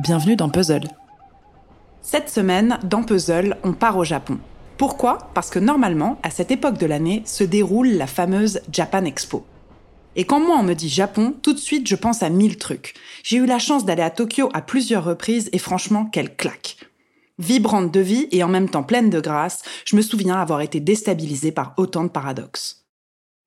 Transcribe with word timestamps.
bienvenue 0.00 0.34
dans 0.34 0.48
Puzzle. 0.48 0.88
Cette 2.00 2.30
semaine, 2.30 2.78
dans 2.84 3.02
Puzzle, 3.02 3.58
on 3.62 3.74
part 3.74 3.98
au 3.98 4.04
Japon. 4.04 4.38
Pourquoi? 4.78 5.18
Parce 5.34 5.50
que 5.50 5.58
normalement, 5.58 6.18
à 6.22 6.30
cette 6.30 6.50
époque 6.50 6.78
de 6.78 6.86
l'année, 6.86 7.22
se 7.26 7.44
déroule 7.44 7.88
la 7.88 8.06
fameuse 8.06 8.62
Japan 8.72 9.04
Expo. 9.04 9.44
Et 10.16 10.24
quand 10.24 10.40
moi 10.40 10.56
on 10.58 10.62
me 10.62 10.72
dit 10.72 10.88
Japon, 10.88 11.34
tout 11.42 11.52
de 11.52 11.58
suite 11.58 11.86
je 11.86 11.96
pense 11.96 12.22
à 12.22 12.30
mille 12.30 12.56
trucs. 12.56 12.94
J'ai 13.22 13.36
eu 13.36 13.46
la 13.46 13.58
chance 13.58 13.84
d'aller 13.84 14.02
à 14.02 14.08
Tokyo 14.08 14.48
à 14.54 14.62
plusieurs 14.62 15.04
reprises 15.04 15.50
et 15.52 15.58
franchement, 15.58 16.06
quelle 16.06 16.34
claque. 16.34 16.78
Vibrante 17.38 17.92
de 17.92 18.00
vie 18.00 18.26
et 18.32 18.42
en 18.42 18.48
même 18.48 18.70
temps 18.70 18.82
pleine 18.82 19.10
de 19.10 19.20
grâce, 19.20 19.62
je 19.84 19.96
me 19.96 20.02
souviens 20.02 20.40
avoir 20.40 20.62
été 20.62 20.80
déstabilisée 20.80 21.52
par 21.52 21.74
autant 21.76 22.04
de 22.04 22.08
paradoxes. 22.08 22.86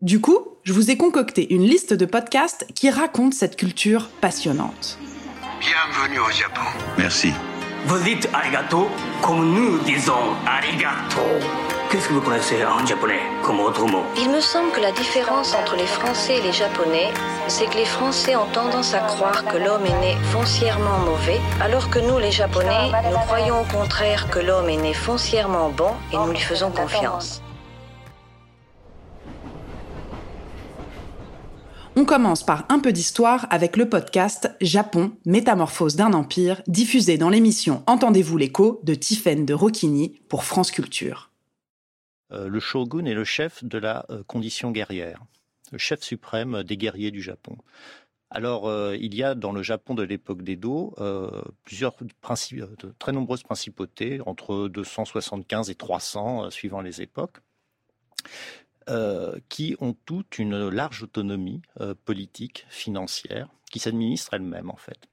Du 0.00 0.20
coup, 0.20 0.38
je 0.62 0.72
vous 0.72 0.92
ai 0.92 0.96
concocté 0.96 1.52
une 1.52 1.64
liste 1.64 1.92
de 1.92 2.06
podcasts 2.06 2.66
qui 2.74 2.88
racontent 2.88 3.36
cette 3.36 3.56
culture 3.56 4.08
passionnante. 4.20 4.98
Bienvenue 5.60 6.18
au 6.18 6.30
Japon. 6.30 6.60
Merci. 6.98 7.32
Vous 7.86 7.98
dites 8.00 8.28
arigato 8.34 8.90
comme 9.22 9.54
nous 9.54 9.78
disons 9.78 10.36
arigato. 10.46 11.22
Qu'est-ce 11.88 12.08
que 12.08 12.14
vous 12.14 12.20
connaissez 12.20 12.62
en 12.64 12.84
japonais 12.84 13.20
comme 13.42 13.60
autre 13.60 13.86
mot? 13.86 14.04
Il 14.18 14.30
me 14.30 14.40
semble 14.40 14.70
que 14.72 14.80
la 14.80 14.92
différence 14.92 15.54
entre 15.54 15.76
les 15.76 15.86
Français 15.86 16.38
et 16.38 16.42
les 16.42 16.52
Japonais, 16.52 17.10
c'est 17.48 17.66
que 17.70 17.76
les 17.76 17.86
Français 17.86 18.36
ont 18.36 18.50
tendance 18.52 18.92
à 18.92 18.98
croire 19.00 19.44
que 19.44 19.56
l'homme 19.56 19.86
est 19.86 20.00
né 20.00 20.16
foncièrement 20.32 20.98
mauvais, 20.98 21.40
alors 21.60 21.88
que 21.88 22.00
nous, 22.00 22.18
les 22.18 22.32
Japonais, 22.32 22.90
nous 23.10 23.18
croyons 23.20 23.60
au 23.60 23.64
contraire 23.64 24.28
que 24.28 24.40
l'homme 24.40 24.68
est 24.68 24.76
né 24.76 24.92
foncièrement 24.92 25.70
bon 25.70 25.92
et 26.12 26.16
nous 26.16 26.32
lui 26.32 26.40
faisons 26.40 26.70
confiance. 26.70 27.40
On 31.98 32.04
commence 32.04 32.44
par 32.44 32.66
un 32.68 32.78
peu 32.78 32.92
d'histoire 32.92 33.46
avec 33.48 33.78
le 33.78 33.88
podcast 33.88 34.54
Japon, 34.60 35.16
métamorphose 35.24 35.96
d'un 35.96 36.12
empire, 36.12 36.60
diffusé 36.66 37.16
dans 37.16 37.30
l'émission 37.30 37.82
Entendez-vous 37.86 38.36
l'écho 38.36 38.80
de 38.82 38.94
Tiffaine 38.94 39.46
de 39.46 39.54
Rocchini 39.54 40.20
pour 40.28 40.44
France 40.44 40.70
Culture. 40.70 41.30
Euh, 42.32 42.48
le 42.48 42.60
shogun 42.60 43.06
est 43.06 43.14
le 43.14 43.24
chef 43.24 43.64
de 43.64 43.78
la 43.78 44.04
euh, 44.10 44.22
condition 44.24 44.72
guerrière, 44.72 45.24
le 45.72 45.78
chef 45.78 46.02
suprême 46.02 46.62
des 46.64 46.76
guerriers 46.76 47.10
du 47.10 47.22
Japon. 47.22 47.56
Alors, 48.28 48.68
euh, 48.68 48.94
il 49.00 49.14
y 49.14 49.22
a 49.22 49.34
dans 49.34 49.52
le 49.52 49.62
Japon 49.62 49.94
de 49.94 50.02
l'époque 50.02 50.42
d'Edo 50.42 50.94
plusieurs 51.64 51.96
très 52.98 53.12
nombreuses 53.12 53.42
principautés, 53.42 54.20
entre 54.26 54.68
275 54.68 55.70
et 55.70 55.74
300, 55.74 56.50
suivant 56.50 56.82
les 56.82 57.00
époques. 57.00 57.38
Euh, 58.88 59.40
qui 59.48 59.74
ont 59.80 59.96
toute 60.04 60.38
une 60.38 60.68
large 60.68 61.02
autonomie 61.02 61.60
euh, 61.80 61.96
politique, 62.04 62.66
financière, 62.68 63.48
qui 63.68 63.80
s'administrent 63.80 64.34
elles-mêmes 64.34 64.70
en 64.70 64.76
fait. 64.76 65.08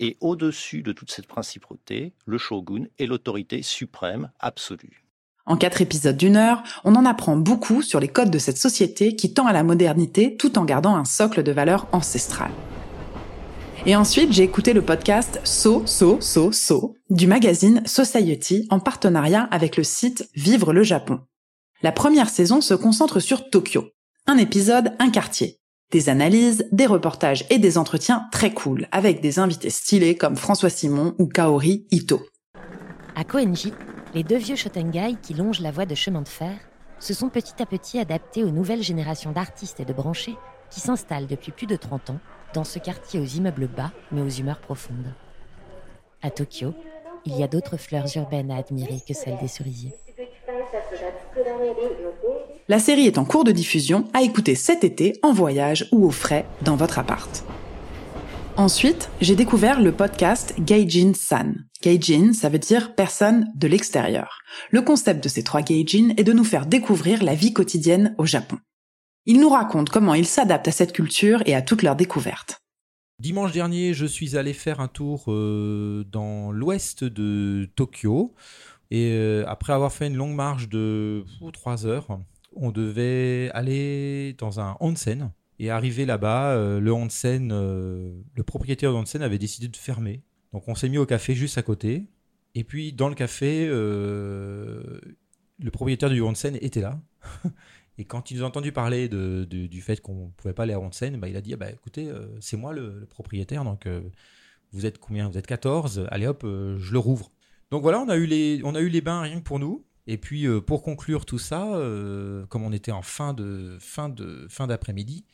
Et 0.00 0.16
au-dessus 0.20 0.82
de 0.82 0.90
toute 0.90 1.12
cette 1.12 1.28
principauté, 1.28 2.12
le 2.26 2.38
shogun 2.38 2.86
est 2.98 3.06
l'autorité 3.06 3.62
suprême 3.62 4.32
absolue. 4.40 5.04
En 5.46 5.56
quatre 5.56 5.80
épisodes 5.80 6.16
d'une 6.16 6.36
heure, 6.36 6.64
on 6.82 6.96
en 6.96 7.04
apprend 7.04 7.36
beaucoup 7.36 7.82
sur 7.82 8.00
les 8.00 8.08
codes 8.08 8.32
de 8.32 8.38
cette 8.38 8.58
société 8.58 9.14
qui 9.14 9.32
tend 9.32 9.46
à 9.46 9.52
la 9.52 9.62
modernité 9.62 10.36
tout 10.36 10.58
en 10.58 10.64
gardant 10.64 10.96
un 10.96 11.04
socle 11.04 11.44
de 11.44 11.52
valeurs 11.52 11.86
ancestrales. 11.92 12.50
Et 13.86 13.94
ensuite, 13.94 14.32
j'ai 14.32 14.42
écouté 14.42 14.72
le 14.72 14.82
podcast 14.82 15.40
So, 15.44 15.86
So, 15.86 16.20
So, 16.20 16.50
So 16.50 16.96
du 17.10 17.28
magazine 17.28 17.80
Society 17.86 18.66
en 18.70 18.80
partenariat 18.80 19.44
avec 19.52 19.76
le 19.76 19.84
site 19.84 20.28
Vivre 20.34 20.72
le 20.72 20.82
Japon. 20.82 21.20
La 21.84 21.92
première 21.92 22.30
saison 22.30 22.62
se 22.62 22.72
concentre 22.72 23.20
sur 23.20 23.50
Tokyo. 23.50 23.90
Un 24.26 24.38
épisode, 24.38 24.94
un 25.00 25.10
quartier. 25.10 25.60
Des 25.92 26.08
analyses, 26.08 26.66
des 26.72 26.86
reportages 26.86 27.44
et 27.50 27.58
des 27.58 27.76
entretiens 27.76 28.26
très 28.32 28.54
cool 28.54 28.88
avec 28.90 29.20
des 29.20 29.38
invités 29.38 29.68
stylés 29.68 30.16
comme 30.16 30.36
François 30.36 30.70
Simon 30.70 31.14
ou 31.18 31.26
Kaori 31.26 31.86
Ito. 31.90 32.22
À 33.14 33.24
Koenji, 33.24 33.74
les 34.14 34.22
deux 34.22 34.38
vieux 34.38 34.56
shotengai 34.56 35.16
qui 35.20 35.34
longent 35.34 35.60
la 35.60 35.72
voie 35.72 35.84
de 35.84 35.94
chemin 35.94 36.22
de 36.22 36.28
fer 36.28 36.56
se 37.00 37.12
sont 37.12 37.28
petit 37.28 37.62
à 37.62 37.66
petit 37.66 37.98
adaptés 37.98 38.44
aux 38.44 38.50
nouvelles 38.50 38.82
générations 38.82 39.32
d'artistes 39.32 39.80
et 39.80 39.84
de 39.84 39.92
branchés 39.92 40.36
qui 40.70 40.80
s'installent 40.80 41.26
depuis 41.26 41.52
plus 41.52 41.66
de 41.66 41.76
30 41.76 42.08
ans 42.08 42.20
dans 42.54 42.64
ce 42.64 42.78
quartier 42.78 43.20
aux 43.20 43.26
immeubles 43.26 43.68
bas 43.68 43.92
mais 44.10 44.22
aux 44.22 44.30
humeurs 44.30 44.62
profondes. 44.62 45.12
À 46.22 46.30
Tokyo, 46.30 46.72
il 47.26 47.36
y 47.36 47.42
a 47.42 47.46
d'autres 47.46 47.76
fleurs 47.76 48.06
urbaines 48.16 48.50
à 48.50 48.56
admirer 48.56 49.02
que 49.06 49.12
celles 49.12 49.38
des 49.38 49.48
cerisiers. 49.48 49.92
La 52.68 52.78
série 52.78 53.06
est 53.06 53.18
en 53.18 53.24
cours 53.24 53.44
de 53.44 53.52
diffusion 53.52 54.08
à 54.14 54.22
écouter 54.22 54.54
cet 54.54 54.84
été 54.84 55.18
en 55.22 55.32
voyage 55.32 55.88
ou 55.92 56.06
au 56.06 56.10
frais 56.10 56.46
dans 56.62 56.76
votre 56.76 56.98
appart. 56.98 57.44
Ensuite, 58.56 59.10
j'ai 59.20 59.34
découvert 59.34 59.80
le 59.80 59.90
podcast 59.90 60.54
Gaijin 60.60 61.12
San. 61.14 61.66
Gaijin, 61.82 62.32
ça 62.32 62.48
veut 62.48 62.58
dire 62.58 62.94
personne 62.94 63.48
de 63.56 63.66
l'extérieur. 63.66 64.38
Le 64.70 64.80
concept 64.80 65.24
de 65.24 65.28
ces 65.28 65.42
trois 65.42 65.62
Gaijin 65.62 66.14
est 66.16 66.24
de 66.24 66.32
nous 66.32 66.44
faire 66.44 66.66
découvrir 66.66 67.24
la 67.24 67.34
vie 67.34 67.52
quotidienne 67.52 68.14
au 68.16 68.26
Japon. 68.26 68.58
Ils 69.26 69.40
nous 69.40 69.48
racontent 69.48 69.90
comment 69.92 70.14
ils 70.14 70.26
s'adaptent 70.26 70.68
à 70.68 70.72
cette 70.72 70.92
culture 70.92 71.42
et 71.46 71.54
à 71.54 71.62
toutes 71.62 71.82
leurs 71.82 71.96
découvertes. 71.96 72.60
Dimanche 73.20 73.52
dernier, 73.52 73.94
je 73.94 74.06
suis 74.06 74.36
allé 74.36 74.52
faire 74.52 74.80
un 74.80 74.88
tour 74.88 75.24
euh, 75.28 76.04
dans 76.10 76.50
l'ouest 76.50 77.04
de 77.04 77.70
Tokyo. 77.76 78.34
Et 78.90 79.12
euh, 79.12 79.44
après 79.46 79.72
avoir 79.72 79.92
fait 79.92 80.06
une 80.06 80.16
longue 80.16 80.34
marche 80.34 80.68
de 80.68 81.24
3 81.52 81.86
heures, 81.86 82.20
on 82.54 82.70
devait 82.70 83.50
aller 83.54 84.34
dans 84.38 84.60
un 84.60 84.76
onsen. 84.80 85.32
Et 85.58 85.70
arrivé 85.70 86.04
là-bas, 86.04 86.52
euh, 86.52 86.80
le 86.80 86.92
onsen, 86.92 87.50
euh, 87.52 88.12
le 88.34 88.42
propriétaire 88.42 88.90
de 88.90 88.96
l'onsen 88.96 89.22
avait 89.22 89.38
décidé 89.38 89.68
de 89.68 89.76
fermer. 89.76 90.22
Donc 90.52 90.68
on 90.68 90.74
s'est 90.74 90.88
mis 90.88 90.98
au 90.98 91.06
café 91.06 91.34
juste 91.34 91.58
à 91.58 91.62
côté. 91.62 92.06
Et 92.54 92.64
puis 92.64 92.92
dans 92.92 93.08
le 93.08 93.14
café, 93.14 93.66
le 93.66 95.00
propriétaire 95.72 96.10
du 96.10 96.20
onsen 96.22 96.56
était 96.60 96.80
là. 96.80 97.00
Et 97.98 98.04
quand 98.04 98.32
il 98.32 98.38
nous 98.38 98.42
a 98.42 98.46
entendu 98.46 98.72
parler 98.72 99.08
du 99.08 99.80
fait 99.80 100.00
qu'on 100.00 100.26
ne 100.26 100.30
pouvait 100.36 100.54
pas 100.54 100.64
aller 100.64 100.72
à 100.72 100.80
onsen, 100.80 101.18
bah, 101.18 101.28
il 101.28 101.36
a 101.36 101.40
dit 101.40 101.54
ah 101.54 101.56
bah, 101.56 101.70
écoutez, 101.70 102.12
c'est 102.40 102.56
moi 102.56 102.72
le, 102.72 103.06
propriétaire, 103.10 103.64
donc 103.64 103.88
vous 104.72 104.86
êtes 104.86 104.98
combien? 104.98 105.28
Vous 105.28 105.38
êtes 105.38 105.46
14 105.46 106.06
Allez 106.10 106.28
hop, 106.28 106.42
je 106.44 106.92
le 106.92 106.98
rouvre. 106.98 107.32
Donc 107.70 107.82
voilà, 107.82 108.00
on 108.00 108.08
a 108.08 108.16
eu 108.16 108.26
les, 108.26 109.00
bains 109.00 109.22
rien 109.22 109.38
que 109.38 109.44
pour 109.44 109.58
nous. 109.58 109.84
Et 110.06 110.18
puis 110.18 110.46
euh, 110.46 110.60
pour 110.60 110.82
conclure 110.82 111.24
tout 111.24 111.38
ça, 111.38 111.74
euh, 111.74 112.44
comme 112.46 112.62
on 112.62 112.72
était 112.72 112.92
en 112.92 113.02
fin 113.02 113.32
de 113.32 113.78
fin 113.80 114.10
de 114.10 114.46
fin 114.50 114.66
d'après-midi, 114.66 115.24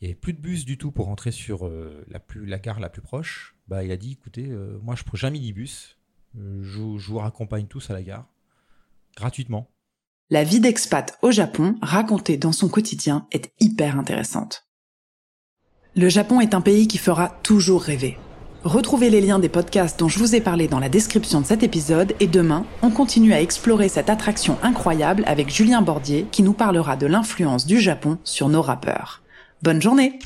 il 0.00 0.04
n'y 0.04 0.08
avait 0.08 0.18
plus 0.18 0.32
de 0.32 0.40
bus 0.40 0.64
du 0.64 0.76
tout 0.76 0.90
pour 0.90 1.06
rentrer 1.06 1.30
sur 1.30 1.66
euh, 1.66 2.04
la, 2.08 2.18
plus, 2.18 2.44
la 2.44 2.58
gare 2.58 2.80
la 2.80 2.88
plus 2.88 3.02
proche. 3.02 3.54
Bah, 3.68 3.84
il 3.84 3.92
a 3.92 3.96
dit 3.96 4.12
écoutez, 4.12 4.48
moi 4.82 4.96
je 4.96 5.04
prends 5.04 5.16
jamais 5.16 5.38
bus, 5.52 5.98
je, 6.34 6.60
je 6.62 7.06
vous 7.08 7.18
raccompagne 7.18 7.66
tous 7.66 7.90
à 7.90 7.92
la 7.92 8.02
gare 8.02 8.26
gratuitement. 9.16 9.70
La 10.30 10.44
vie 10.44 10.60
d'expat 10.60 11.18
au 11.22 11.30
Japon, 11.30 11.76
racontée 11.82 12.38
dans 12.38 12.52
son 12.52 12.68
quotidien, 12.68 13.26
est 13.32 13.52
hyper 13.60 13.98
intéressante. 13.98 14.66
Le 15.94 16.08
Japon 16.08 16.40
est 16.40 16.54
un 16.54 16.62
pays 16.62 16.88
qui 16.88 16.96
fera 16.96 17.28
toujours 17.42 17.82
rêver. 17.82 18.16
Retrouvez 18.64 19.10
les 19.10 19.20
liens 19.20 19.40
des 19.40 19.48
podcasts 19.48 19.98
dont 19.98 20.06
je 20.06 20.20
vous 20.20 20.36
ai 20.36 20.40
parlé 20.40 20.68
dans 20.68 20.78
la 20.78 20.88
description 20.88 21.40
de 21.40 21.46
cet 21.46 21.64
épisode 21.64 22.14
et 22.20 22.28
demain, 22.28 22.64
on 22.82 22.90
continue 22.90 23.32
à 23.32 23.40
explorer 23.40 23.88
cette 23.88 24.08
attraction 24.08 24.56
incroyable 24.62 25.24
avec 25.26 25.50
Julien 25.50 25.82
Bordier 25.82 26.26
qui 26.30 26.44
nous 26.44 26.52
parlera 26.52 26.96
de 26.96 27.06
l'influence 27.06 27.66
du 27.66 27.80
Japon 27.80 28.18
sur 28.22 28.48
nos 28.48 28.62
rappeurs. 28.62 29.22
Bonne 29.62 29.82
journée 29.82 30.20